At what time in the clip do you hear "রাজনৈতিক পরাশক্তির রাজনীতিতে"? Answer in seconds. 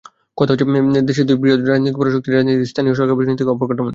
1.61-2.69